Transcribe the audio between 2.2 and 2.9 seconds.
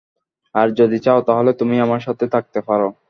থাকতেও পার।